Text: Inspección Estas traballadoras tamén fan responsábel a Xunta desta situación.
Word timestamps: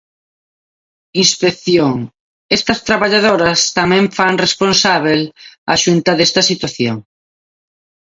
Inspección 1.23 1.95
Estas 2.57 2.79
traballadoras 2.87 3.59
tamén 3.79 4.05
fan 4.17 4.35
responsábel 4.45 5.21
a 5.73 5.75
Xunta 5.83 6.11
desta 6.15 6.41
situación. 6.49 6.97